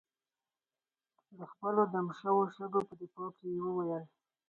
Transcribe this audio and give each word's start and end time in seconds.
د 1.37 1.39
خپلو 1.51 1.81
دم 1.93 2.07
شوو 2.19 2.43
شګو 2.55 2.81
په 2.87 2.93
دفاع 3.01 3.29
کې 3.37 3.47
یې 3.55 3.61
وویل. 3.65 4.03